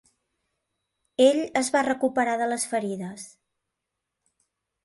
Ell 1.25 1.37
es 1.61 1.69
va 1.77 1.85
recuperar 1.89 2.35
de 2.43 2.47
les 2.55 2.65
ferides. 2.75 3.29